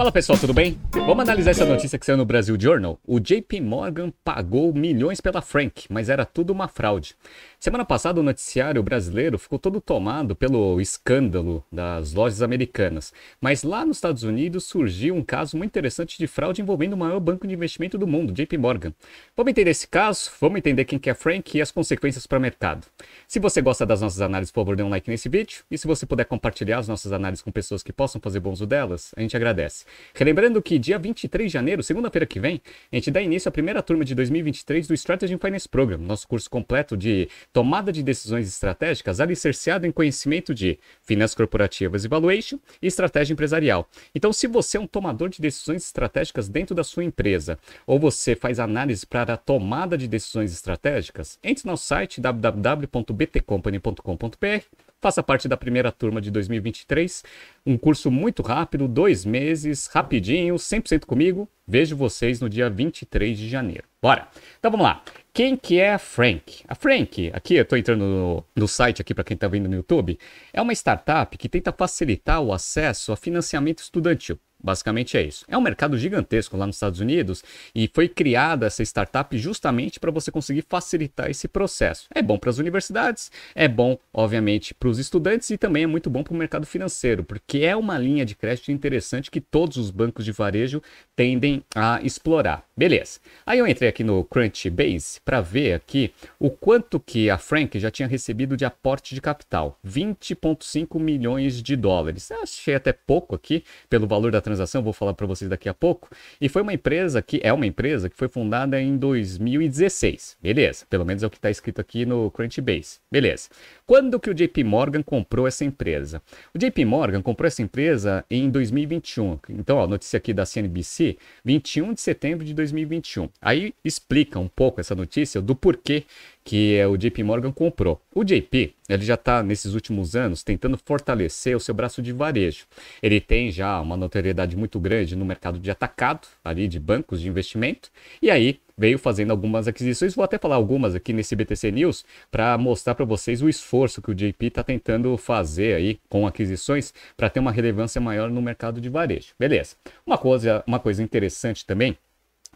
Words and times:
Fala 0.00 0.10
pessoal, 0.10 0.38
tudo 0.38 0.54
bem? 0.54 0.80
Vamos 0.92 1.28
analisar 1.28 1.50
essa 1.50 1.66
notícia 1.66 1.98
que 1.98 2.06
saiu 2.06 2.16
no 2.16 2.24
Brasil 2.24 2.56
Journal. 2.58 2.98
O 3.06 3.20
JP 3.20 3.60
Morgan 3.60 4.10
pagou 4.24 4.72
milhões 4.72 5.20
pela 5.20 5.42
Frank, 5.42 5.84
mas 5.90 6.08
era 6.08 6.24
tudo 6.24 6.54
uma 6.54 6.68
fraude. 6.68 7.14
Semana 7.62 7.84
passada 7.84 8.18
o 8.18 8.22
noticiário 8.22 8.82
brasileiro 8.82 9.38
ficou 9.38 9.58
todo 9.58 9.82
tomado 9.82 10.34
pelo 10.34 10.80
escândalo 10.80 11.62
das 11.70 12.14
lojas 12.14 12.40
americanas, 12.40 13.12
mas 13.38 13.62
lá 13.62 13.84
nos 13.84 13.98
Estados 13.98 14.22
Unidos 14.22 14.64
surgiu 14.64 15.14
um 15.14 15.22
caso 15.22 15.58
muito 15.58 15.68
interessante 15.68 16.16
de 16.16 16.26
fraude 16.26 16.62
envolvendo 16.62 16.94
o 16.94 16.96
maior 16.96 17.20
banco 17.20 17.46
de 17.46 17.52
investimento 17.52 17.98
do 17.98 18.06
mundo, 18.06 18.32
JP 18.32 18.56
Morgan. 18.56 18.94
Vamos 19.36 19.50
entender 19.50 19.72
esse 19.72 19.86
caso, 19.86 20.30
vamos 20.40 20.56
entender 20.56 20.86
quem 20.86 20.98
que 20.98 21.10
é 21.10 21.12
Frank 21.12 21.54
e 21.54 21.60
as 21.60 21.70
consequências 21.70 22.26
para 22.26 22.38
o 22.38 22.40
mercado. 22.40 22.86
Se 23.28 23.38
você 23.38 23.60
gosta 23.60 23.84
das 23.84 24.00
nossas 24.00 24.22
análises, 24.22 24.50
por 24.50 24.62
favor, 24.62 24.74
dê 24.74 24.82
um 24.82 24.88
like 24.88 25.10
nesse 25.10 25.28
vídeo 25.28 25.62
e 25.70 25.76
se 25.76 25.86
você 25.86 26.06
puder 26.06 26.24
compartilhar 26.24 26.78
as 26.78 26.88
nossas 26.88 27.12
análises 27.12 27.42
com 27.42 27.52
pessoas 27.52 27.82
que 27.82 27.92
possam 27.92 28.22
fazer 28.22 28.40
bom 28.40 28.52
uso 28.52 28.66
delas, 28.66 29.12
a 29.14 29.20
gente 29.20 29.36
agradece. 29.36 29.84
Relembrando 30.14 30.62
que 30.62 30.78
dia 30.78 30.98
23 30.98 31.50
de 31.50 31.52
janeiro, 31.52 31.82
segunda-feira 31.82 32.24
que 32.24 32.40
vem, 32.40 32.62
a 32.90 32.96
gente 32.96 33.10
dá 33.10 33.20
início 33.20 33.50
à 33.50 33.52
primeira 33.52 33.82
turma 33.82 34.02
de 34.02 34.14
2023 34.14 34.88
do 34.88 34.94
Strategy 34.94 35.36
Finance 35.36 35.68
Program, 35.68 35.98
nosso 35.98 36.26
curso 36.26 36.48
completo 36.48 36.96
de 36.96 37.28
tomada 37.52 37.92
de 37.92 38.02
decisões 38.02 38.48
estratégicas 38.48 39.20
alicerciado 39.20 39.86
em 39.86 39.92
conhecimento 39.92 40.54
de 40.54 40.78
finanças 41.02 41.34
corporativas 41.34 42.04
e 42.04 42.08
valuation 42.08 42.58
e 42.80 42.86
estratégia 42.86 43.32
empresarial. 43.32 43.88
Então, 44.14 44.32
se 44.32 44.46
você 44.46 44.76
é 44.76 44.80
um 44.80 44.86
tomador 44.86 45.28
de 45.28 45.40
decisões 45.40 45.84
estratégicas 45.84 46.48
dentro 46.48 46.72
da 46.74 46.84
sua 46.84 47.02
empresa 47.04 47.58
ou 47.86 47.98
você 47.98 48.36
faz 48.36 48.60
análise 48.60 49.06
para 49.06 49.34
a 49.34 49.36
tomada 49.36 49.98
de 49.98 50.08
decisões 50.08 50.52
estratégicas, 50.52 51.38
entre 51.42 51.64
no 51.64 51.72
nosso 51.72 51.86
site 51.86 52.20
www.btcompany.com.br 52.20 54.89
Faça 55.00 55.22
parte 55.22 55.48
da 55.48 55.56
primeira 55.56 55.90
turma 55.90 56.20
de 56.20 56.30
2023. 56.30 57.24
Um 57.64 57.78
curso 57.78 58.10
muito 58.10 58.42
rápido, 58.42 58.86
dois 58.86 59.24
meses, 59.24 59.86
rapidinho, 59.86 60.56
100% 60.56 61.06
comigo. 61.06 61.48
Vejo 61.66 61.96
vocês 61.96 62.38
no 62.40 62.50
dia 62.50 62.68
23 62.68 63.38
de 63.38 63.48
janeiro. 63.48 63.84
Bora! 64.02 64.28
Então 64.58 64.70
vamos 64.70 64.84
lá. 64.84 65.02
Quem 65.32 65.56
que 65.56 65.78
é 65.78 65.94
a 65.94 65.98
Frank? 65.98 66.64
A 66.68 66.74
Frank, 66.74 67.30
aqui 67.32 67.54
eu 67.54 67.62
estou 67.62 67.78
entrando 67.78 68.04
no, 68.04 68.44
no, 68.54 68.68
site 68.68 69.00
aqui 69.00 69.14
para 69.14 69.24
quem 69.24 69.36
está 69.36 69.48
vendo 69.48 69.68
no 69.68 69.76
YouTube, 69.76 70.18
é 70.52 70.60
uma 70.60 70.72
startup 70.72 71.38
que 71.38 71.48
tenta 71.48 71.72
facilitar 71.72 72.42
o 72.42 72.52
acesso 72.52 73.12
a 73.12 73.16
financiamento 73.16 73.78
estudantil. 73.78 74.38
Basicamente 74.62 75.16
é 75.16 75.22
isso. 75.22 75.44
É 75.48 75.56
um 75.56 75.60
mercado 75.60 75.96
gigantesco 75.96 76.56
lá 76.56 76.66
nos 76.66 76.76
Estados 76.76 77.00
Unidos 77.00 77.42
e 77.74 77.90
foi 77.92 78.08
criada 78.08 78.66
essa 78.66 78.82
startup 78.82 79.36
justamente 79.38 79.98
para 79.98 80.10
você 80.10 80.30
conseguir 80.30 80.64
facilitar 80.68 81.30
esse 81.30 81.48
processo. 81.48 82.06
É 82.14 82.22
bom 82.22 82.38
para 82.38 82.50
as 82.50 82.58
universidades, 82.58 83.30
é 83.54 83.66
bom, 83.66 83.98
obviamente, 84.12 84.74
para 84.74 84.88
os 84.88 84.98
estudantes 84.98 85.50
e 85.50 85.58
também 85.58 85.84
é 85.84 85.86
muito 85.86 86.10
bom 86.10 86.22
para 86.22 86.34
o 86.34 86.36
mercado 86.36 86.66
financeiro, 86.66 87.24
porque 87.24 87.58
é 87.58 87.74
uma 87.74 87.98
linha 87.98 88.24
de 88.24 88.34
crédito 88.34 88.70
interessante 88.70 89.30
que 89.30 89.40
todos 89.40 89.76
os 89.76 89.90
bancos 89.90 90.24
de 90.24 90.32
varejo 90.32 90.82
tendem 91.16 91.62
a 91.74 92.00
explorar. 92.02 92.64
Beleza. 92.76 93.20
Aí 93.44 93.58
eu 93.58 93.66
entrei 93.66 93.88
aqui 93.88 94.02
no 94.02 94.24
Crunchbase 94.24 95.20
para 95.24 95.40
ver 95.40 95.74
aqui 95.74 96.12
o 96.38 96.50
quanto 96.50 96.98
que 96.98 97.28
a 97.28 97.36
Frank 97.36 97.78
já 97.78 97.90
tinha 97.90 98.08
recebido 98.08 98.56
de 98.56 98.64
aporte 98.64 99.14
de 99.14 99.20
capital. 99.20 99.78
20,5 99.86 100.98
milhões 100.98 101.62
de 101.62 101.76
dólares. 101.76 102.30
Eu 102.30 102.42
achei 102.42 102.74
até 102.74 102.92
pouco 102.92 103.34
aqui 103.34 103.64
pelo 103.88 104.06
valor 104.06 104.32
da 104.32 104.40
transação, 104.50 104.82
vou 104.82 104.92
falar 104.92 105.14
para 105.14 105.26
vocês 105.26 105.48
daqui 105.48 105.68
a 105.68 105.74
pouco. 105.74 106.08
E 106.40 106.48
foi 106.48 106.62
uma 106.62 106.72
empresa 106.72 107.22
que 107.22 107.40
é 107.42 107.52
uma 107.52 107.66
empresa 107.66 108.10
que 108.10 108.16
foi 108.16 108.28
fundada 108.28 108.80
em 108.80 108.96
2016. 108.96 110.36
Beleza, 110.42 110.84
pelo 110.88 111.04
menos 111.04 111.22
é 111.22 111.26
o 111.26 111.30
que 111.30 111.36
está 111.36 111.50
escrito 111.50 111.80
aqui 111.80 112.04
no 112.04 112.30
Crunchbase. 112.30 112.98
Beleza. 113.10 113.48
Quando 113.86 114.18
que 114.18 114.30
o 114.30 114.34
JP 114.34 114.64
Morgan 114.64 115.02
comprou 115.02 115.46
essa 115.46 115.64
empresa? 115.64 116.22
O 116.54 116.58
JP 116.58 116.84
Morgan 116.84 117.22
comprou 117.22 117.46
essa 117.46 117.62
empresa 117.62 118.24
em 118.30 118.50
2021. 118.50 119.38
Então, 119.50 119.78
ó, 119.78 119.86
notícia 119.86 120.16
aqui 120.16 120.32
da 120.32 120.44
CNBC, 120.44 121.16
21 121.44 121.94
de 121.94 122.00
setembro 122.00 122.44
de 122.44 122.54
2021. 122.54 123.28
Aí 123.40 123.74
explica 123.84 124.38
um 124.38 124.48
pouco 124.48 124.80
essa 124.80 124.94
notícia 124.94 125.40
do 125.40 125.54
porquê 125.54 126.04
que 126.50 126.84
o 126.84 126.96
JP 126.96 127.22
Morgan 127.22 127.52
comprou. 127.52 128.02
O 128.12 128.24
JP, 128.24 128.74
ele 128.88 129.04
já 129.04 129.14
está 129.14 129.40
nesses 129.40 129.72
últimos 129.72 130.16
anos 130.16 130.42
tentando 130.42 130.76
fortalecer 130.76 131.56
o 131.56 131.60
seu 131.60 131.72
braço 131.72 132.02
de 132.02 132.12
varejo. 132.12 132.66
Ele 133.00 133.20
tem 133.20 133.52
já 133.52 133.80
uma 133.80 133.96
notoriedade 133.96 134.56
muito 134.56 134.80
grande 134.80 135.14
no 135.14 135.24
mercado 135.24 135.60
de 135.60 135.70
atacado, 135.70 136.26
ali 136.44 136.66
de 136.66 136.80
bancos 136.80 137.20
de 137.20 137.28
investimento, 137.28 137.88
e 138.20 138.32
aí 138.32 138.58
veio 138.76 138.98
fazendo 138.98 139.30
algumas 139.30 139.68
aquisições. 139.68 140.12
Vou 140.12 140.24
até 140.24 140.38
falar 140.38 140.56
algumas 140.56 140.96
aqui 140.96 141.12
nesse 141.12 141.36
BTC 141.36 141.70
News 141.70 142.04
para 142.32 142.58
mostrar 142.58 142.96
para 142.96 143.04
vocês 143.04 143.40
o 143.42 143.48
esforço 143.48 144.02
que 144.02 144.10
o 144.10 144.14
JP 144.14 144.46
está 144.46 144.64
tentando 144.64 145.16
fazer 145.16 145.76
aí 145.76 146.00
com 146.08 146.26
aquisições 146.26 146.92
para 147.16 147.30
ter 147.30 147.38
uma 147.38 147.52
relevância 147.52 148.00
maior 148.00 148.28
no 148.28 148.42
mercado 148.42 148.80
de 148.80 148.88
varejo. 148.88 149.34
Beleza. 149.38 149.76
Uma 150.04 150.18
coisa, 150.18 150.64
uma 150.66 150.80
coisa 150.80 151.00
interessante 151.00 151.64
também 151.64 151.96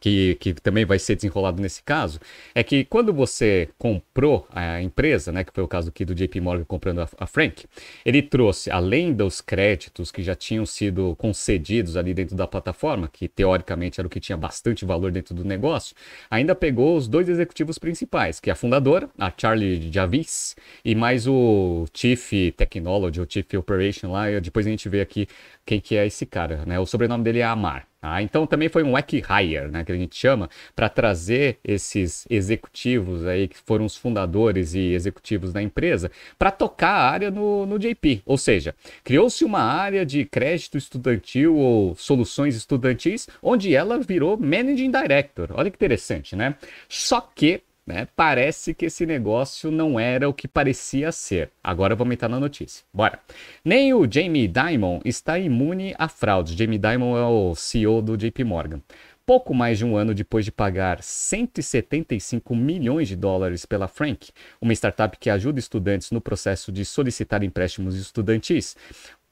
que, 0.05 0.35
que 0.35 0.53
também 0.53 0.85
vai 0.85 0.99
ser 0.99 1.17
desenrolado 1.17 1.63
nesse 1.63 1.83
caso, 1.83 2.21
é 2.55 2.63
que 2.63 2.85
quando 2.85 3.11
você 3.11 3.71
comprou 3.79 4.47
a 4.51 4.83
empresa, 4.83 5.33
né, 5.33 5.43
que 5.43 5.51
foi 5.51 5.65
o 5.65 5.69
caso 5.69 5.89
aqui 5.89 6.05
do 6.05 6.15
JP 6.15 6.43
Morgan 6.43 6.65
comprando 6.67 7.01
a, 7.01 7.09
a 7.21 7.27
Frank, 7.27 7.65
ele 8.05 8.21
trouxe, 8.21 8.71
além 8.71 9.15
dos 9.15 9.41
créditos 9.41 10.13
que 10.13 10.23
já 10.23 10.35
tinham 10.35 10.67
sido 10.67 11.17
concedidos 11.17 11.97
ali 11.97 12.13
dentro 12.13 12.37
da 12.37 12.47
plataforma, 12.47 13.09
que 13.11 13.27
teoricamente 13.27 13.99
era 13.99 14.07
o 14.07 14.11
que 14.11 14.21
tinha 14.21 14.37
bastante 14.37 14.85
valor 14.85 15.11
dentro 15.11 15.35
do 15.35 15.43
negócio, 15.43 15.97
ainda 16.31 16.55
pegou 16.55 16.99
os 16.99 17.09
dois 17.09 17.27
executivos 17.27 17.79
principais, 17.79 18.39
que 18.39 18.51
é 18.51 18.53
a 18.53 18.57
fundadora, 18.57 19.09
a 19.19 19.33
Charlie 19.35 19.91
Javis, 19.91 20.55
e 20.85 20.95
mais 20.95 21.27
o 21.27 21.87
Chief 21.95 22.31
Technology, 22.59 23.21
ou 23.21 23.27
Chief 23.27 23.47
Operation 23.55 24.13
lá, 24.13 24.27
depois 24.39 24.67
a 24.67 24.71
gente 24.71 24.87
vê 24.87 25.01
aqui 25.01 25.27
quem 25.65 25.81
que 25.81 25.97
é 25.97 26.07
esse 26.07 26.27
cara, 26.27 26.63
né? 26.67 26.79
O 26.79 26.85
sobrenome 26.85 27.25
dele 27.25 27.39
é 27.39 27.45
Amar. 27.45 27.94
Ah, 28.07 28.23
então 28.23 28.47
também 28.47 28.69
foi 28.69 28.83
um 28.83 28.93
whack 28.93 29.17
hire, 29.17 29.69
né, 29.71 29.83
que 29.83 29.91
a 29.91 29.97
gente 29.97 30.15
chama, 30.15 30.51
para 30.77 30.91
trazer 30.91 31.59
esses 31.65 32.27
executivos 32.29 33.27
aí 33.27 33.49
que 33.49 33.57
foram 33.57 33.87
os 33.87 33.97
fundadores 33.97 34.75
e 34.75 34.93
executivos 34.93 35.55
da 35.55 35.63
empresa 35.63 36.11
para 36.39 36.51
tocar 36.51 36.91
a 36.91 37.11
área 37.11 37.31
no, 37.31 37.65
no 37.65 37.79
JP. 37.79 38.21
Ou 38.27 38.37
seja, 38.37 38.75
criou-se 39.03 39.43
uma 39.43 39.61
área 39.61 40.05
de 40.05 40.27
crédito 40.27 40.77
estudantil 40.77 41.57
ou 41.57 41.95
soluções 41.95 42.55
estudantis, 42.55 43.27
onde 43.43 43.75
ela 43.75 43.99
virou 43.99 44.37
managing 44.37 44.91
director. 44.91 45.49
Olha 45.55 45.71
que 45.71 45.77
interessante, 45.77 46.37
né? 46.37 46.57
Só 46.87 47.23
que 47.23 47.63
né? 47.87 48.09
Parece 48.17 48.73
que 48.73 48.87
esse 48.87 49.05
negócio 49.05 49.71
não 49.71 49.99
era 50.01 50.29
o 50.29 50.35
que 50.35 50.49
parecia 50.49 51.13
ser. 51.13 51.51
Agora 51.63 51.95
vamos 51.95 52.15
entrar 52.15 52.29
na 52.29 52.41
notícia. 52.41 52.85
Bora. 52.93 53.19
Nem 53.65 53.93
o 53.93 54.11
Jamie 54.11 54.49
Dimon 54.49 55.01
está 55.05 55.39
imune 55.39 55.95
a 55.99 56.09
fraudes. 56.09 56.55
Jamie 56.55 56.79
Dimon 56.79 57.17
é 57.17 57.25
o 57.25 57.55
CEO 57.55 58.01
do 58.01 58.17
JP 58.17 58.45
Morgan. 58.45 58.81
Pouco 59.27 59.55
mais 59.55 59.79
de 59.79 59.87
um 59.87 59.97
ano 59.97 60.15
depois 60.15 60.45
de 60.45 60.53
pagar 60.53 61.03
175 61.03 62.55
milhões 62.55 63.09
de 63.09 63.17
dólares 63.17 63.65
pela 63.65 63.89
Frank, 63.89 64.31
uma 64.61 64.75
startup 64.75 65.17
que 65.19 65.31
ajuda 65.31 65.59
estudantes 65.59 66.11
no 66.11 66.21
processo 66.21 66.71
de 66.71 66.85
solicitar 66.85 67.43
empréstimos 67.43 67.97
estudantis, 67.97 68.77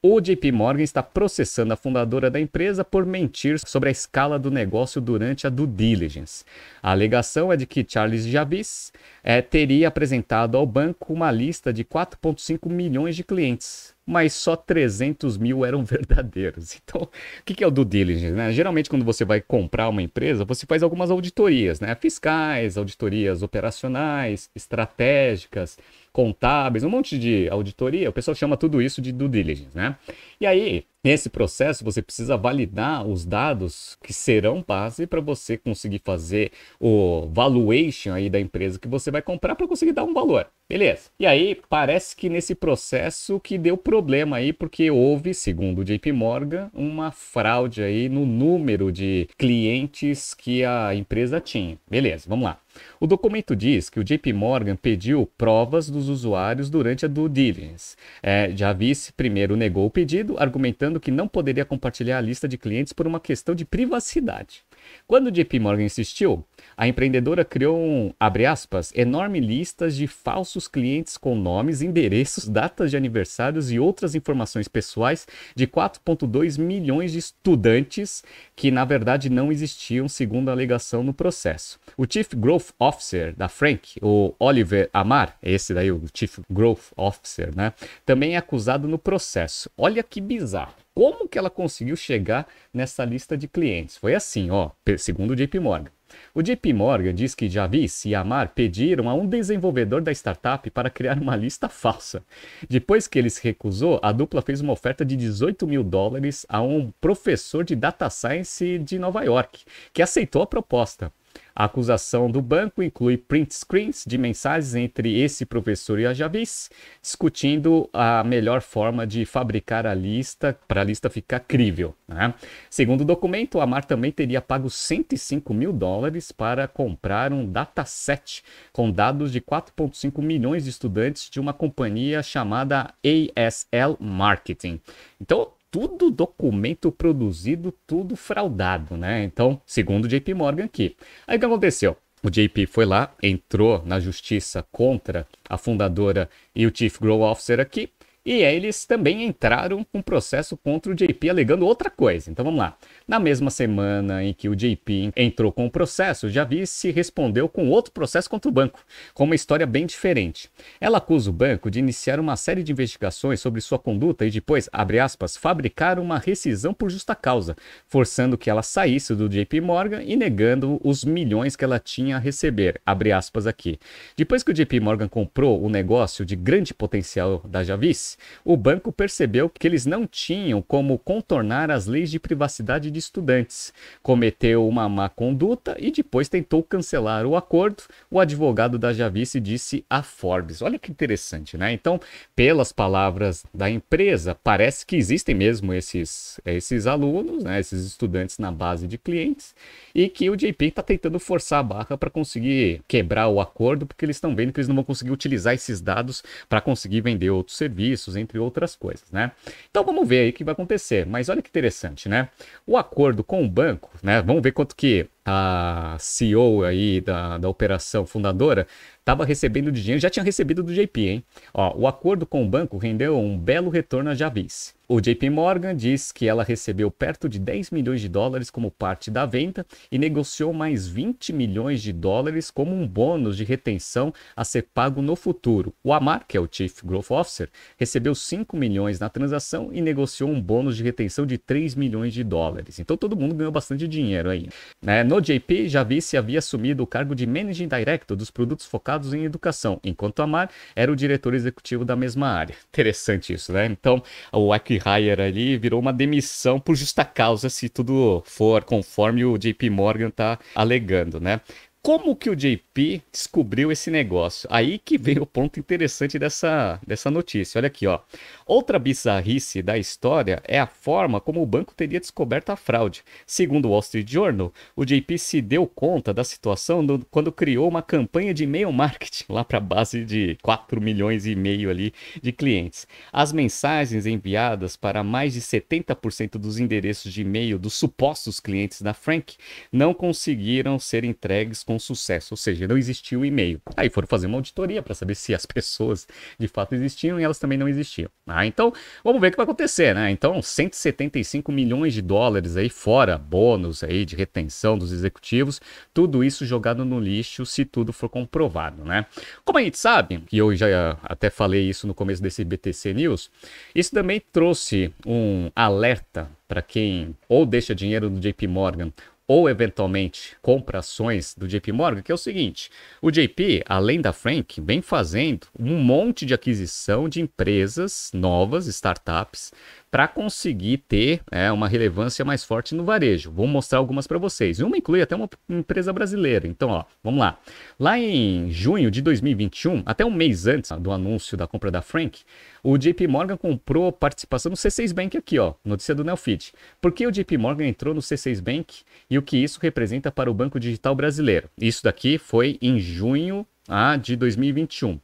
o 0.05 0.19
JP 0.19 0.51
Morgan 0.51 0.83
está 0.83 1.01
processando 1.01 1.71
a 1.71 1.77
fundadora 1.77 2.29
da 2.29 2.37
empresa 2.37 2.83
por 2.83 3.05
mentir 3.05 3.57
sobre 3.65 3.87
a 3.87 3.91
escala 3.93 4.37
do 4.37 4.51
negócio 4.51 4.99
durante 4.99 5.47
a 5.47 5.49
due 5.49 5.65
diligence. 5.65 6.43
A 6.81 6.91
alegação 6.91 7.53
é 7.53 7.55
de 7.55 7.65
que 7.65 7.85
Charles 7.87 8.25
Javis 8.25 8.91
é, 9.23 9.41
teria 9.41 9.87
apresentado 9.87 10.57
ao 10.57 10.65
banco 10.65 11.13
uma 11.13 11.31
lista 11.31 11.71
de 11.71 11.85
4,5 11.85 12.69
milhões 12.69 13.15
de 13.15 13.23
clientes, 13.23 13.95
mas 14.05 14.33
só 14.33 14.55
300 14.55 15.37
mil 15.37 15.65
eram 15.65 15.83
verdadeiros. 15.85 16.79
Então, 16.83 17.01
o 17.03 17.09
que 17.43 17.63
é 17.63 17.67
o 17.67 17.71
due 17.71 17.85
diligence? 17.85 18.33
Né? 18.33 18.51
Geralmente, 18.51 18.89
quando 18.89 19.05
você 19.05 19.23
vai 19.23 19.41
comprar 19.41 19.89
uma 19.89 20.01
empresa, 20.01 20.45
você 20.45 20.65
faz 20.65 20.83
algumas 20.83 21.09
auditorias, 21.11 21.79
né? 21.79 21.95
fiscais, 21.95 22.77
auditorias 22.77 23.41
operacionais, 23.41 24.49
estratégicas 24.55 25.77
contábeis, 26.11 26.83
um 26.83 26.89
monte 26.89 27.17
de 27.17 27.49
auditoria, 27.49 28.09
o 28.09 28.13
pessoal 28.13 28.35
chama 28.35 28.55
tudo 28.55 28.81
isso 28.81 29.01
de 29.01 29.11
due 29.11 29.27
diligence, 29.27 29.75
né? 29.75 29.97
E 30.39 30.45
aí, 30.45 30.85
nesse 31.03 31.29
processo, 31.29 31.83
você 31.83 32.01
precisa 32.01 32.37
validar 32.37 33.05
os 33.05 33.25
dados 33.25 33.97
que 34.03 34.13
serão 34.13 34.63
base 34.65 35.05
para 35.05 35.21
você 35.21 35.57
conseguir 35.57 36.01
fazer 36.03 36.51
o 36.79 37.27
valuation 37.31 38.13
aí 38.13 38.29
da 38.29 38.39
empresa 38.39 38.79
que 38.79 38.87
você 38.87 39.11
vai 39.11 39.21
comprar 39.21 39.55
para 39.55 39.67
conseguir 39.67 39.91
dar 39.91 40.03
um 40.03 40.13
valor. 40.13 40.47
Beleza. 40.69 41.09
E 41.19 41.25
aí, 41.25 41.59
parece 41.69 42.15
que 42.15 42.29
nesse 42.29 42.55
processo 42.55 43.39
que 43.39 43.57
deu 43.57 43.77
problema 43.77 44.37
aí, 44.37 44.53
porque 44.53 44.89
houve, 44.89 45.33
segundo 45.33 45.79
o 45.79 45.83
JP 45.83 46.11
Morgan, 46.13 46.71
uma 46.73 47.11
fraude 47.11 47.83
aí 47.83 48.07
no 48.07 48.25
número 48.25 48.91
de 48.91 49.27
clientes 49.37 50.33
que 50.33 50.63
a 50.63 50.95
empresa 50.95 51.39
tinha. 51.41 51.77
Beleza, 51.89 52.25
vamos 52.27 52.45
lá. 52.45 52.62
O 52.99 53.07
documento 53.07 53.55
diz 53.55 53.89
que 53.89 53.99
o 53.99 54.03
JP 54.03 54.33
Morgan 54.33 54.75
pediu 54.75 55.29
provas 55.37 55.89
dos 55.89 56.09
usuários 56.09 56.69
durante 56.69 57.05
a 57.05 57.07
due 57.07 57.29
diligence. 57.29 57.95
É, 58.21 58.51
Javis 58.55 59.11
primeiro 59.11 59.55
negou 59.55 59.85
o 59.85 59.91
pedido, 59.91 60.35
argumentando 60.37 60.99
que 60.99 61.11
não 61.11 61.27
poderia 61.27 61.65
compartilhar 61.65 62.17
a 62.17 62.21
lista 62.21 62.47
de 62.47 62.57
clientes 62.57 62.93
por 62.93 63.07
uma 63.07 63.19
questão 63.19 63.53
de 63.53 63.65
privacidade. 63.65 64.63
Quando 65.05 65.31
JP 65.31 65.59
Morgan 65.59 65.83
insistiu, 65.83 66.45
a 66.77 66.87
empreendedora 66.87 67.43
criou 67.43 67.77
um, 67.77 68.13
abre 68.19 68.45
aspas, 68.45 68.91
enorme 68.95 69.39
listas 69.39 69.95
de 69.95 70.07
falsos 70.07 70.67
clientes 70.67 71.17
com 71.17 71.35
nomes, 71.35 71.81
endereços, 71.81 72.47
datas 72.47 72.89
de 72.89 72.97
aniversários 72.97 73.69
e 73.71 73.77
outras 73.77 74.15
informações 74.15 74.67
pessoais 74.67 75.27
de 75.55 75.67
4,2 75.67 76.57
milhões 76.57 77.11
de 77.11 77.19
estudantes 77.19 78.23
que, 78.55 78.71
na 78.71 78.85
verdade, 78.85 79.29
não 79.29 79.51
existiam, 79.51 80.07
segundo 80.07 80.49
a 80.49 80.53
alegação 80.53 81.03
no 81.03 81.13
processo. 81.13 81.79
O 81.97 82.05
Chief 82.09 82.33
Growth 82.33 82.71
Officer 82.79 83.35
da 83.35 83.49
Frank, 83.49 83.99
o 84.01 84.33
Oliver 84.39 84.89
Amar, 84.93 85.37
esse 85.43 85.73
daí, 85.73 85.91
o 85.91 86.01
Chief 86.13 86.39
Growth 86.49 86.91
Officer, 86.95 87.55
né, 87.55 87.73
também 88.05 88.35
é 88.35 88.37
acusado 88.37 88.87
no 88.87 88.97
processo. 88.97 89.69
Olha 89.77 90.01
que 90.01 90.21
bizarro. 90.21 90.82
Como 90.95 91.27
que 91.27 91.39
ela 91.39 91.49
conseguiu 91.49 91.95
chegar 91.95 92.47
nessa 92.71 93.03
lista 93.03 93.35
de 93.35 93.47
clientes? 93.47 93.97
Foi 93.97 94.13
assim, 94.13 94.51
ó, 94.51 94.69
segundo 94.97 95.31
o 95.31 95.35
JP 95.35 95.59
Morgan. 95.59 95.91
O 96.35 96.43
JP 96.43 96.71
Morgan 96.73 97.15
diz 97.15 97.33
que 97.33 97.49
Javis 97.49 98.05
e 98.05 98.13
Amar 98.13 98.49
pediram 98.49 99.09
a 99.09 99.15
um 99.15 99.25
desenvolvedor 99.25 100.03
da 100.03 100.11
startup 100.11 100.69
para 100.69 100.91
criar 100.91 101.17
uma 101.19 101.35
lista 101.35 101.67
falsa. 101.67 102.23
Depois 102.69 103.07
que 103.07 103.17
ele 103.17 103.31
se 103.31 103.43
recusou, 103.43 103.99
a 104.03 104.11
dupla 104.11 104.43
fez 104.43 104.61
uma 104.61 104.73
oferta 104.73 105.03
de 105.03 105.15
18 105.15 105.65
mil 105.65 105.83
dólares 105.83 106.45
a 106.47 106.61
um 106.61 106.91
professor 107.01 107.63
de 107.63 107.75
data 107.75 108.07
science 108.11 108.77
de 108.77 108.99
Nova 108.99 109.23
York, 109.23 109.63
que 109.91 110.03
aceitou 110.03 110.43
a 110.43 110.47
proposta. 110.47 111.11
A 111.55 111.65
acusação 111.65 112.31
do 112.31 112.41
banco 112.41 112.81
inclui 112.81 113.15
print 113.15 113.53
screens 113.53 114.03
de 114.07 114.17
mensagens 114.17 114.73
entre 114.73 115.21
esse 115.21 115.45
professor 115.45 115.99
e 115.99 116.05
a 116.05 116.13
Javis, 116.13 116.69
discutindo 117.01 117.87
a 117.93 118.23
melhor 118.23 118.61
forma 118.61 119.05
de 119.05 119.23
fabricar 119.23 119.85
a 119.85 119.93
lista 119.93 120.57
para 120.67 120.81
a 120.81 120.83
lista 120.83 121.11
ficar 121.11 121.41
crível. 121.41 121.93
Né? 122.07 122.33
Segundo 122.69 123.01
o 123.01 123.05
documento, 123.05 123.59
a 123.59 123.67
Mar 123.67 123.85
também 123.85 124.11
teria 124.11 124.41
pago 124.41 124.69
105 124.69 125.53
mil 125.53 125.71
dólares 125.71 126.31
para 126.31 126.67
comprar 126.67 127.31
um 127.31 127.45
dataset 127.45 128.43
com 128.71 128.89
dados 128.89 129.31
de 129.31 129.39
4,5 129.39 130.21
milhões 130.23 130.63
de 130.63 130.71
estudantes 130.71 131.29
de 131.29 131.39
uma 131.39 131.53
companhia 131.53 132.23
chamada 132.23 132.93
ASL 133.03 133.95
Marketing. 133.99 134.81
Então, 135.21 135.51
tudo 135.73 136.11
documento 136.11 136.91
produzido, 136.91 137.73
tudo 137.87 138.15
fraudado, 138.15 138.95
né? 138.95 139.23
Então, 139.23 139.59
segundo 139.65 140.05
o 140.05 140.07
JP 140.07 140.35
Morgan 140.35 140.65
aqui. 140.65 140.95
Aí 141.25 141.35
o 141.35 141.39
que 141.39 141.45
aconteceu? 141.47 141.97
O 142.21 142.29
JP 142.29 142.67
foi 142.67 142.85
lá, 142.85 143.11
entrou 143.23 143.81
na 143.83 143.99
justiça 143.99 144.63
contra 144.71 145.27
a 145.49 145.57
fundadora 145.57 146.29
e 146.55 146.67
o 146.67 146.71
Chief 146.71 146.99
Grow 146.99 147.21
Officer 147.21 147.59
aqui, 147.59 147.89
e 148.25 148.41
eles 148.41 148.85
também 148.85 149.25
entraram 149.25 149.83
com 149.83 150.01
processo 150.01 150.55
contra 150.55 150.91
o 150.91 150.95
JP 150.95 151.29
alegando 151.29 151.65
outra 151.65 151.89
coisa. 151.89 152.31
Então 152.31 152.45
vamos 152.45 152.59
lá. 152.59 152.77
Na 153.07 153.19
mesma 153.19 153.49
semana 153.49 154.23
em 154.23 154.33
que 154.33 154.47
o 154.47 154.55
JP 154.55 155.11
entrou 155.15 155.51
com 155.51 155.65
o 155.65 155.71
processo, 155.71 156.29
Javi 156.29 156.65
se 156.65 156.91
respondeu 156.91 157.49
com 157.49 157.69
outro 157.69 157.91
processo 157.91 158.29
contra 158.29 158.49
o 158.49 158.53
banco, 158.53 158.79
com 159.13 159.25
uma 159.25 159.35
história 159.35 159.65
bem 159.65 159.85
diferente. 159.85 160.49
Ela 160.79 160.99
acusa 160.99 161.29
o 161.29 161.33
banco 161.33 161.69
de 161.69 161.79
iniciar 161.79 162.19
uma 162.19 162.35
série 162.35 162.63
de 162.63 162.71
investigações 162.71 163.41
sobre 163.41 163.59
sua 163.59 163.77
conduta 163.77 164.25
e 164.25 164.31
depois, 164.31 164.69
abre 164.71 164.99
aspas, 164.99 165.35
fabricar 165.35 165.99
uma 165.99 166.17
rescisão 166.17 166.73
por 166.73 166.89
justa 166.89 167.15
causa, 167.15 167.55
forçando 167.87 168.37
que 168.37 168.49
ela 168.49 168.63
saísse 168.63 169.15
do 169.15 169.27
JP 169.27 169.59
Morgan 169.61 170.01
e 170.03 170.15
negando 170.15 170.79
os 170.83 171.03
milhões 171.03 171.55
que 171.55 171.63
ela 171.63 171.79
tinha 171.79 172.15
a 172.15 172.19
receber, 172.19 172.79
abre 172.85 173.11
aspas 173.11 173.45
aqui. 173.47 173.77
Depois 174.15 174.43
que 174.43 174.51
o 174.51 174.53
JP 174.53 174.79
Morgan 174.79 175.09
comprou 175.09 175.61
o 175.61 175.69
negócio 175.69 176.25
de 176.25 176.35
grande 176.35 176.73
potencial 176.73 177.41
da 177.45 177.63
Javis, 177.63 178.12
o 178.43 178.55
banco 178.55 178.91
percebeu 178.91 179.49
que 179.49 179.67
eles 179.67 179.85
não 179.85 180.05
tinham 180.07 180.61
como 180.61 180.97
contornar 180.97 181.71
as 181.71 181.85
leis 181.87 182.09
de 182.09 182.19
privacidade 182.19 182.89
de 182.89 182.99
estudantes, 182.99 183.73
cometeu 184.01 184.67
uma 184.67 184.87
má 184.89 185.09
conduta 185.09 185.75
e 185.79 185.91
depois 185.91 186.29
tentou 186.29 186.63
cancelar 186.63 187.25
o 187.25 187.35
acordo. 187.35 187.83
O 188.09 188.19
advogado 188.19 188.77
da 188.77 188.93
Javice 188.93 189.39
disse 189.39 189.85
a 189.89 190.01
Forbes. 190.01 190.61
Olha 190.61 190.79
que 190.79 190.91
interessante, 190.91 191.57
né? 191.57 191.71
Então, 191.73 191.99
pelas 192.35 192.71
palavras 192.71 193.43
da 193.53 193.69
empresa, 193.69 194.35
parece 194.43 194.85
que 194.85 194.95
existem 194.95 195.35
mesmo 195.35 195.73
esses, 195.73 196.39
esses 196.45 196.87
alunos, 196.87 197.43
né, 197.43 197.59
esses 197.59 197.85
estudantes 197.85 198.37
na 198.37 198.51
base 198.51 198.87
de 198.87 198.97
clientes, 198.97 199.55
e 199.93 200.09
que 200.09 200.29
o 200.29 200.35
JP 200.35 200.65
está 200.65 200.81
tentando 200.81 201.19
forçar 201.19 201.59
a 201.59 201.63
barra 201.63 201.97
para 201.97 202.09
conseguir 202.09 202.81
quebrar 202.87 203.27
o 203.27 203.39
acordo, 203.39 203.85
porque 203.85 204.05
eles 204.05 204.17
estão 204.17 204.35
vendo 204.35 204.51
que 204.51 204.59
eles 204.59 204.67
não 204.67 204.75
vão 204.75 204.83
conseguir 204.83 205.11
utilizar 205.11 205.53
esses 205.53 205.81
dados 205.81 206.23
para 206.49 206.61
conseguir 206.61 207.01
vender 207.01 207.29
outros 207.29 207.57
serviços 207.57 208.02
serviços, 208.03 208.15
entre 208.15 208.37
outras 208.39 208.75
coisas, 208.75 209.09
né? 209.11 209.31
Então 209.69 209.83
vamos 209.83 210.07
ver 210.07 210.19
aí 210.19 210.29
o 210.29 210.33
que 210.33 210.43
vai 210.43 210.53
acontecer. 210.53 211.05
Mas 211.05 211.29
olha 211.29 211.41
que 211.41 211.49
interessante, 211.49 212.09
né? 212.09 212.29
O 212.65 212.77
acordo 212.77 213.23
com 213.23 213.43
o 213.43 213.49
banco, 213.49 213.91
né? 214.01 214.21
Vamos 214.21 214.41
ver 214.41 214.51
quanto 214.51 214.75
que 214.75 215.07
a 215.25 215.95
CEO 215.99 216.63
aí 216.63 216.99
da, 217.01 217.37
da 217.37 217.49
operação 217.49 218.05
fundadora 218.05 218.67
estava 218.99 219.25
recebendo 219.25 219.71
dinheiro, 219.71 219.99
já 219.99 220.09
tinha 220.09 220.23
recebido 220.23 220.63
do 220.63 220.73
JP, 220.73 221.01
hein? 221.01 221.23
Ó, 221.53 221.77
o 221.77 221.87
acordo 221.87 222.25
com 222.25 222.43
o 222.43 222.47
banco 222.47 222.77
rendeu 222.77 223.17
um 223.17 223.37
belo 223.37 223.69
retorno 223.69 224.09
a 224.09 224.15
Javis. 224.15 224.73
O 224.87 224.99
JP 224.99 225.29
Morgan 225.29 225.75
diz 225.75 226.11
que 226.11 226.27
ela 226.27 226.43
recebeu 226.43 226.91
perto 226.91 227.27
de 227.27 227.39
10 227.39 227.71
milhões 227.71 228.01
de 228.01 228.09
dólares 228.09 228.49
como 228.49 228.69
parte 228.69 229.09
da 229.09 229.25
venda 229.25 229.65
e 229.91 229.97
negociou 229.97 230.53
mais 230.53 230.87
20 230.87 231.31
milhões 231.33 231.81
de 231.81 231.93
dólares 231.93 232.51
como 232.51 232.75
um 232.75 232.85
bônus 232.85 233.37
de 233.37 233.45
retenção 233.45 234.13
a 234.35 234.43
ser 234.43 234.67
pago 234.73 235.01
no 235.01 235.15
futuro. 235.15 235.73
O 235.83 235.93
Amar, 235.93 236.25
que 236.27 236.37
é 236.37 236.39
o 236.39 236.49
Chief 236.51 236.83
Growth 236.83 237.11
Officer, 237.11 237.49
recebeu 237.77 238.13
5 238.13 238.55
milhões 238.57 238.99
na 238.99 239.09
transação 239.09 239.69
e 239.71 239.81
negociou 239.81 240.29
um 240.29 240.39
bônus 240.39 240.77
de 240.77 240.83
retenção 240.83 241.25
de 241.25 241.37
3 241.37 241.75
milhões 241.75 242.13
de 242.13 242.23
dólares. 242.23 242.77
Então 242.77 242.97
todo 242.97 243.15
mundo 243.15 243.35
ganhou 243.35 243.51
bastante 243.51 243.87
dinheiro 243.87 244.29
aí. 244.29 244.49
Né? 244.81 245.03
No 245.13 245.21
JP, 245.21 245.69
Javis 245.69 246.11
havia 246.15 246.39
assumido 246.39 246.81
o 246.81 246.87
cargo 246.87 247.13
de 247.13 247.27
Managing 247.27 247.67
Director 247.67 248.17
dos 248.17 248.31
produtos 248.31 248.65
focados 248.65 249.13
em 249.13 249.25
educação, 249.25 249.79
enquanto 249.83 250.23
Amar 250.23 250.49
era 250.75 250.91
o 250.91 250.95
diretor 250.95 251.35
executivo 251.35 251.85
da 251.85 251.95
mesma 251.95 252.29
área. 252.29 252.55
Interessante 252.69 253.31
isso, 253.31 253.53
né? 253.53 253.67
Então, 253.67 254.01
o 254.31 254.49
Hire 254.55 255.21
ali 255.21 255.55
virou 255.55 255.79
uma 255.79 255.93
demissão 255.93 256.59
por 256.59 256.75
justa 256.75 257.05
causa, 257.05 257.47
se 257.47 257.69
tudo 257.69 258.23
for 258.25 258.63
conforme 258.63 259.23
o 259.23 259.37
JP 259.37 259.69
Morgan 259.69 260.07
está 260.07 260.39
alegando, 260.55 261.19
né? 261.19 261.41
Como 261.85 262.15
que 262.15 262.29
o 262.29 262.35
JP 262.35 263.03
descobriu 263.11 263.69
esse 263.69 263.91
negócio? 263.91 264.47
Aí 264.49 264.79
que 264.79 264.97
vem 264.97 265.19
o 265.19 265.25
ponto 265.25 265.59
interessante 265.59 266.17
dessa, 266.17 266.79
dessa 266.87 267.11
notícia. 267.11 267.59
Olha 267.59 267.67
aqui, 267.67 267.85
ó. 267.85 267.99
Outra 268.47 268.79
bizarrice 268.79 269.61
da 269.61 269.77
história 269.77 270.41
é 270.47 270.57
a 270.57 270.65
forma 270.65 271.19
como 271.19 271.41
o 271.41 271.45
banco 271.45 271.73
teria 271.75 271.99
descoberto 271.99 272.51
a 272.51 272.55
fraude. 272.55 273.03
Segundo 273.27 273.65
o 273.65 273.71
Wall 273.71 273.81
Street 273.81 274.09
Journal, 274.09 274.53
o 274.77 274.85
JP 274.85 275.17
se 275.19 275.41
deu 275.41 275.67
conta 275.67 276.13
da 276.13 276.23
situação 276.23 276.85
do, 276.85 277.05
quando 277.11 277.33
criou 277.33 277.67
uma 277.67 277.81
campanha 277.81 278.33
de 278.33 278.45
e-mail 278.45 278.71
marketing 278.71 279.25
lá 279.27 279.43
para 279.43 279.57
a 279.57 279.61
base 279.61 280.05
de 280.05 280.37
4 280.41 280.79
milhões 280.79 281.25
e 281.25 281.35
meio 281.35 281.69
ali 281.69 281.93
de 282.21 282.31
clientes. 282.31 282.87
As 283.11 283.33
mensagens 283.33 284.05
enviadas 284.05 284.77
para 284.77 285.03
mais 285.03 285.33
de 285.33 285.41
70% 285.41 286.37
dos 286.37 286.59
endereços 286.59 287.11
de 287.11 287.23
e-mail 287.23 287.59
dos 287.59 287.73
supostos 287.73 288.39
clientes 288.39 288.81
da 288.81 288.93
Frank 288.93 289.35
não 289.69 289.93
conseguiram 289.93 290.79
ser 290.79 291.03
entregues 291.03 291.61
com 291.61 291.72
com 291.73 291.79
sucesso, 291.79 292.33
ou 292.33 292.37
seja, 292.37 292.67
não 292.67 292.77
existia 292.77 293.17
o 293.17 293.25
e-mail. 293.25 293.59
Aí 293.75 293.89
foram 293.89 294.07
fazer 294.07 294.27
uma 294.27 294.37
auditoria 294.37 294.81
para 294.83 294.93
saber 294.93 295.15
se 295.15 295.33
as 295.33 295.45
pessoas 295.45 296.07
de 296.37 296.47
fato 296.47 296.75
existiam 296.75 297.19
e 297.19 297.23
elas 297.23 297.39
também 297.39 297.57
não 297.57 297.67
existiam. 297.67 298.09
Ah, 298.27 298.45
então, 298.45 298.71
vamos 299.03 299.19
ver 299.19 299.27
o 299.27 299.31
que 299.31 299.37
vai 299.37 299.43
acontecer, 299.43 299.95
né? 299.95 300.11
Então, 300.11 300.41
175 300.41 301.51
milhões 301.51 301.93
de 301.93 302.01
dólares 302.01 302.55
aí 302.55 302.69
fora 302.69 303.17
bônus 303.17 303.83
aí 303.83 304.05
de 304.05 304.15
retenção 304.15 304.77
dos 304.77 304.91
executivos, 304.91 305.59
tudo 305.93 306.23
isso 306.23 306.45
jogado 306.45 306.85
no 306.85 306.99
lixo 306.99 307.45
se 307.45 307.65
tudo 307.65 307.91
for 307.91 308.07
comprovado, 308.07 308.83
né? 308.83 309.05
Como 309.43 309.57
a 309.57 309.63
gente 309.63 309.77
sabe, 309.77 310.23
e 310.31 310.37
eu 310.37 310.55
já 310.55 310.97
até 311.03 311.29
falei 311.29 311.67
isso 311.67 311.87
no 311.87 311.93
começo 311.93 312.21
desse 312.21 312.43
BTC 312.43 312.93
News, 312.93 313.31
isso 313.73 313.91
também 313.91 314.21
trouxe 314.31 314.93
um 315.05 315.49
alerta 315.55 316.29
para 316.47 316.61
quem 316.61 317.15
ou 317.27 317.47
deixa 317.47 317.73
dinheiro 317.73 318.11
no 318.11 318.19
JP 318.19 318.47
Morgan 318.47 318.91
ou 319.27 319.49
eventualmente 319.49 320.35
compra 320.41 320.79
ações 320.79 321.33
do 321.35 321.47
JP 321.47 321.71
Morgan, 321.71 322.01
que 322.01 322.11
é 322.11 322.15
o 322.15 322.17
seguinte: 322.17 322.69
o 323.01 323.09
JP, 323.09 323.63
além 323.65 324.01
da 324.01 324.11
Frank, 324.11 324.59
vem 324.61 324.81
fazendo 324.81 325.47
um 325.57 325.77
monte 325.77 326.25
de 326.25 326.33
aquisição 326.33 327.07
de 327.07 327.21
empresas 327.21 328.11
novas, 328.13 328.67
startups, 328.67 329.51
para 329.89 330.07
conseguir 330.07 330.79
ter 330.79 331.21
é, 331.31 331.51
uma 331.51 331.67
relevância 331.67 332.25
mais 332.25 332.43
forte 332.43 332.73
no 332.73 332.83
varejo. 332.83 333.31
Vou 333.31 333.45
mostrar 333.45 333.77
algumas 333.77 334.07
para 334.07 334.17
vocês. 334.17 334.59
Uma 334.59 334.77
inclui 334.77 335.01
até 335.01 335.15
uma 335.15 335.29
empresa 335.47 335.93
brasileira. 335.93 336.47
Então, 336.47 336.69
ó, 336.69 336.83
vamos 337.03 337.19
lá. 337.19 337.37
Lá 337.79 337.99
em 337.99 338.49
junho 338.49 338.89
de 338.89 339.01
2021, 339.01 339.83
até 339.85 340.03
um 340.03 340.11
mês 340.11 340.47
antes 340.47 340.71
do 340.79 340.91
anúncio 340.91 341.37
da 341.37 341.45
compra 341.45 341.69
da 341.69 341.81
Frank, 341.81 342.21
o 342.63 342.77
JP 342.77 343.07
Morgan 343.07 343.35
comprou 343.35 343.91
participação 343.91 344.49
no 344.49 344.55
C6 344.55 344.93
Bank 344.93 345.17
aqui, 345.17 345.37
ó, 345.37 345.53
notícia 345.65 345.93
do 345.93 346.03
Nelfit. 346.03 346.53
Por 346.81 346.93
que 346.93 347.05
o 347.05 347.11
JP 347.11 347.37
Morgan 347.37 347.67
entrou 347.67 347.93
no 347.93 347.99
C6 347.99 348.41
Bank 348.41 348.83
e 349.09 349.17
o 349.17 349.21
que 349.21 349.35
isso 349.35 349.59
representa 349.61 350.09
para 350.09 350.31
o 350.31 350.33
Banco 350.33 350.57
Digital 350.57 350.95
Brasileiro? 350.95 351.49
Isso 351.59 351.83
daqui 351.83 352.17
foi 352.17 352.57
em 352.61 352.79
junho 352.79 353.45
ah, 353.67 353.97
de 353.97 354.15
2021. 354.15 354.97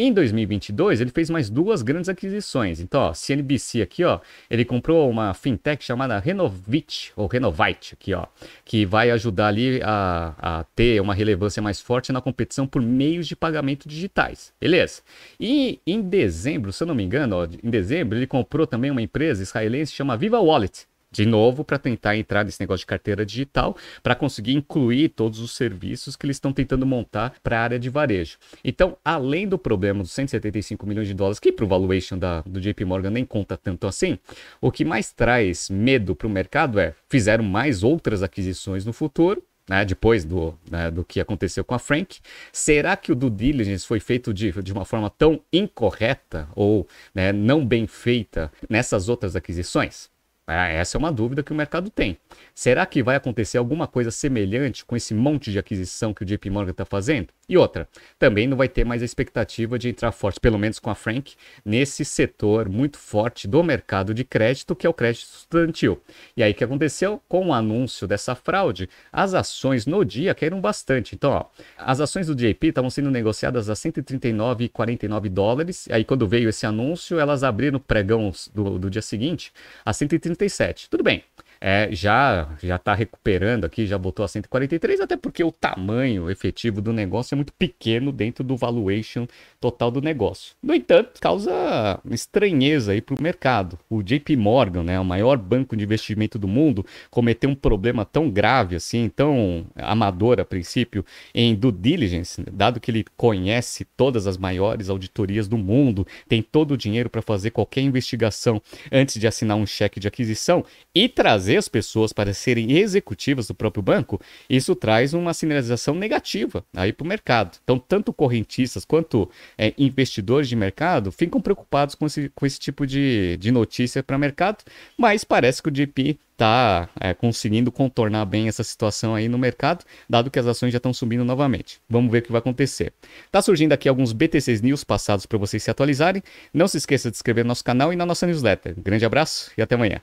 Em 0.00 0.12
2022, 0.12 1.00
ele 1.00 1.10
fez 1.10 1.28
mais 1.28 1.50
duas 1.50 1.82
grandes 1.82 2.08
aquisições. 2.08 2.78
Então, 2.78 3.00
ó, 3.00 3.12
CNBC 3.12 3.82
aqui, 3.82 4.04
ó, 4.04 4.20
ele 4.48 4.64
comprou 4.64 5.10
uma 5.10 5.34
fintech 5.34 5.84
chamada 5.84 6.20
Renovit, 6.20 7.12
ou 7.16 7.26
Renovite 7.26 7.94
aqui, 7.94 8.14
ó, 8.14 8.26
que 8.64 8.86
vai 8.86 9.10
ajudar 9.10 9.48
ali 9.48 9.80
a, 9.82 10.34
a 10.38 10.64
ter 10.76 11.00
uma 11.00 11.12
relevância 11.12 11.60
mais 11.60 11.80
forte 11.80 12.12
na 12.12 12.20
competição 12.20 12.64
por 12.64 12.80
meios 12.80 13.26
de 13.26 13.34
pagamento 13.34 13.88
digitais. 13.88 14.52
Beleza? 14.60 15.02
E 15.40 15.80
em 15.84 16.00
dezembro, 16.00 16.72
se 16.72 16.80
eu 16.80 16.86
não 16.86 16.94
me 16.94 17.02
engano, 17.02 17.34
ó, 17.34 17.44
em 17.44 17.68
dezembro, 17.68 18.16
ele 18.16 18.26
comprou 18.28 18.68
também 18.68 18.92
uma 18.92 19.02
empresa 19.02 19.42
israelense 19.42 19.90
chamada 19.90 20.20
Viva 20.20 20.38
Wallet 20.38 20.86
de 21.10 21.24
novo 21.24 21.64
para 21.64 21.78
tentar 21.78 22.16
entrar 22.16 22.44
nesse 22.44 22.60
negócio 22.60 22.82
de 22.82 22.86
carteira 22.86 23.24
digital, 23.24 23.76
para 24.02 24.14
conseguir 24.14 24.54
incluir 24.54 25.10
todos 25.10 25.40
os 25.40 25.52
serviços 25.52 26.16
que 26.16 26.26
eles 26.26 26.36
estão 26.36 26.52
tentando 26.52 26.84
montar 26.86 27.34
para 27.42 27.58
a 27.58 27.62
área 27.62 27.78
de 27.78 27.88
varejo. 27.88 28.38
Então, 28.62 28.96
além 29.04 29.48
do 29.48 29.58
problema 29.58 30.02
dos 30.02 30.12
175 30.12 30.86
milhões 30.86 31.08
de 31.08 31.14
dólares, 31.14 31.38
que 31.38 31.52
para 31.52 31.64
o 31.64 31.68
valuation 31.68 32.18
da, 32.18 32.42
do 32.42 32.60
JP 32.60 32.84
Morgan 32.84 33.10
nem 33.10 33.24
conta 33.24 33.56
tanto 33.56 33.86
assim, 33.86 34.18
o 34.60 34.70
que 34.70 34.84
mais 34.84 35.12
traz 35.12 35.70
medo 35.70 36.14
para 36.14 36.26
o 36.26 36.30
mercado 36.30 36.78
é 36.78 36.94
fizeram 37.08 37.44
mais 37.44 37.82
outras 37.82 38.22
aquisições 38.22 38.84
no 38.84 38.92
futuro, 38.92 39.42
né, 39.68 39.84
depois 39.84 40.24
do, 40.24 40.58
né, 40.70 40.90
do 40.90 41.04
que 41.04 41.20
aconteceu 41.20 41.62
com 41.62 41.74
a 41.74 41.78
Frank. 41.78 42.18
Será 42.52 42.96
que 42.96 43.12
o 43.12 43.14
due 43.14 43.30
diligence 43.30 43.86
foi 43.86 44.00
feito 44.00 44.32
de, 44.32 44.50
de 44.62 44.72
uma 44.72 44.84
forma 44.84 45.10
tão 45.10 45.40
incorreta 45.52 46.48
ou 46.54 46.88
né, 47.14 47.32
não 47.32 47.64
bem 47.64 47.86
feita 47.86 48.50
nessas 48.68 49.08
outras 49.08 49.36
aquisições? 49.36 50.10
É, 50.48 50.76
essa 50.76 50.96
é 50.96 50.98
uma 50.98 51.12
dúvida 51.12 51.42
que 51.42 51.52
o 51.52 51.54
mercado 51.54 51.90
tem. 51.90 52.16
Será 52.54 52.86
que 52.86 53.02
vai 53.02 53.16
acontecer 53.16 53.58
alguma 53.58 53.86
coisa 53.86 54.10
semelhante 54.10 54.84
com 54.84 54.96
esse 54.96 55.12
monte 55.12 55.52
de 55.52 55.58
aquisição 55.58 56.14
que 56.14 56.22
o 56.22 56.26
JP 56.26 56.48
Morgan 56.48 56.70
está 56.70 56.86
fazendo? 56.86 57.28
E 57.48 57.56
outra, 57.56 57.88
também 58.18 58.46
não 58.46 58.56
vai 58.56 58.68
ter 58.68 58.84
mais 58.84 59.00
a 59.00 59.04
expectativa 59.06 59.78
de 59.78 59.88
entrar 59.88 60.12
forte, 60.12 60.38
pelo 60.38 60.58
menos 60.58 60.78
com 60.78 60.90
a 60.90 60.94
Frank, 60.94 61.34
nesse 61.64 62.04
setor 62.04 62.68
muito 62.68 62.98
forte 62.98 63.48
do 63.48 63.62
mercado 63.62 64.12
de 64.12 64.22
crédito, 64.22 64.76
que 64.76 64.86
é 64.86 64.90
o 64.90 64.92
crédito 64.92 65.24
estudantil. 65.24 65.98
E 66.36 66.42
aí 66.42 66.52
o 66.52 66.54
que 66.54 66.62
aconteceu? 66.62 67.22
Com 67.26 67.48
o 67.48 67.54
anúncio 67.54 68.06
dessa 68.06 68.34
fraude, 68.34 68.88
as 69.10 69.32
ações 69.32 69.86
no 69.86 70.04
dia 70.04 70.34
caíram 70.34 70.60
bastante. 70.60 71.14
Então, 71.14 71.30
ó, 71.30 71.46
as 71.78 72.00
ações 72.00 72.26
do 72.26 72.34
JP 72.34 72.66
estavam 72.68 72.90
sendo 72.90 73.10
negociadas 73.10 73.70
a 73.70 73.72
139,49 73.72 75.28
dólares. 75.30 75.88
Aí 75.90 76.04
quando 76.04 76.28
veio 76.28 76.50
esse 76.50 76.66
anúncio, 76.66 77.18
elas 77.18 77.42
abriram 77.42 77.80
pregão 77.80 78.30
do, 78.54 78.78
do 78.78 78.90
dia 78.90 79.02
seguinte 79.02 79.52
a 79.84 79.92
137. 79.94 80.90
Tudo 80.90 81.02
bem 81.02 81.24
é, 81.60 81.88
já 81.92 82.48
já 82.62 82.76
está 82.76 82.94
recuperando 82.94 83.64
aqui, 83.64 83.86
já 83.86 83.98
botou 83.98 84.24
a 84.24 84.28
143, 84.28 85.00
até 85.00 85.16
porque 85.16 85.42
o 85.42 85.52
tamanho 85.52 86.30
efetivo 86.30 86.80
do 86.80 86.92
negócio 86.92 87.34
é 87.34 87.36
muito 87.36 87.52
pequeno 87.52 88.12
dentro 88.12 88.44
do 88.44 88.56
valuation 88.56 89.26
total 89.60 89.90
do 89.90 90.00
negócio. 90.00 90.54
No 90.62 90.74
entanto, 90.74 91.20
causa 91.20 92.00
estranheza 92.10 92.92
aí 92.92 93.00
para 93.00 93.14
o 93.14 93.22
mercado. 93.22 93.78
O 93.88 94.02
JP 94.02 94.36
Morgan, 94.36 94.84
né, 94.84 95.00
o 95.00 95.04
maior 95.04 95.36
banco 95.36 95.76
de 95.76 95.84
investimento 95.84 96.38
do 96.38 96.46
mundo, 96.46 96.84
cometeu 97.10 97.50
um 97.50 97.54
problema 97.54 98.04
tão 98.04 98.30
grave 98.30 98.76
assim, 98.76 99.08
tão 99.08 99.66
amador 99.76 100.40
a 100.40 100.44
princípio, 100.44 101.04
em 101.34 101.54
due 101.54 101.72
diligence, 101.72 102.42
dado 102.52 102.80
que 102.80 102.90
ele 102.90 103.04
conhece 103.16 103.84
todas 103.96 104.26
as 104.26 104.36
maiores 104.36 104.88
auditorias 104.88 105.48
do 105.48 105.58
mundo, 105.58 106.06
tem 106.28 106.42
todo 106.42 106.72
o 106.72 106.76
dinheiro 106.76 107.10
para 107.10 107.22
fazer 107.22 107.50
qualquer 107.50 107.80
investigação 107.80 108.62
antes 108.92 109.18
de 109.18 109.26
assinar 109.26 109.56
um 109.56 109.66
cheque 109.66 109.98
de 109.98 110.08
aquisição 110.08 110.64
e 110.94 111.08
trazer 111.08 111.47
trazer 111.48 111.56
as 111.56 111.68
pessoas 111.68 112.12
para 112.12 112.34
serem 112.34 112.72
executivas 112.72 113.46
do 113.46 113.54
próprio 113.54 113.82
banco, 113.82 114.20
isso 114.50 114.74
traz 114.74 115.14
uma 115.14 115.32
sinalização 115.32 115.94
negativa 115.94 116.62
aí 116.76 116.92
para 116.92 117.04
o 117.04 117.08
mercado. 117.08 117.58
Então, 117.64 117.78
tanto 117.78 118.12
correntistas 118.12 118.84
quanto 118.84 119.30
é, 119.56 119.72
investidores 119.78 120.48
de 120.48 120.54
mercado 120.54 121.10
ficam 121.10 121.40
preocupados 121.40 121.94
com 121.94 122.06
esse, 122.06 122.30
com 122.34 122.44
esse 122.44 122.58
tipo 122.58 122.86
de, 122.86 123.38
de 123.38 123.50
notícia 123.50 124.02
para 124.02 124.16
o 124.16 124.20
mercado, 124.20 124.58
mas 124.96 125.24
parece 125.24 125.62
que 125.62 125.70
o 125.70 125.74
GP 125.74 126.18
está 126.32 126.88
é, 127.00 127.14
conseguindo 127.14 127.72
contornar 127.72 128.24
bem 128.26 128.46
essa 128.46 128.62
situação 128.62 129.14
aí 129.14 129.26
no 129.26 129.38
mercado, 129.38 129.84
dado 130.08 130.30
que 130.30 130.38
as 130.38 130.46
ações 130.46 130.72
já 130.72 130.76
estão 130.76 130.92
subindo 130.92 131.24
novamente. 131.24 131.80
Vamos 131.88 132.12
ver 132.12 132.18
o 132.18 132.22
que 132.22 132.32
vai 132.32 132.40
acontecer. 132.40 132.92
Tá 133.32 133.40
surgindo 133.42 133.72
aqui 133.72 133.88
alguns 133.88 134.12
BTCs 134.12 134.60
News 134.60 134.84
passados 134.84 135.26
para 135.26 135.38
vocês 135.38 135.62
se 135.62 135.70
atualizarem. 135.70 136.22
Não 136.52 136.68
se 136.68 136.76
esqueça 136.76 137.10
de 137.10 137.16
inscrever 137.16 137.44
no 137.44 137.48
nosso 137.48 137.64
canal 137.64 137.92
e 137.92 137.96
na 137.96 138.06
nossa 138.06 138.26
newsletter. 138.26 138.74
grande 138.78 139.04
abraço 139.04 139.50
e 139.56 139.62
até 139.62 139.74
amanhã. 139.74 140.00